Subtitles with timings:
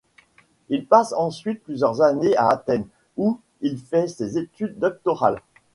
[0.69, 5.43] Il passe ensuite plusieurs années à Athènes où il fait ses études doctorales.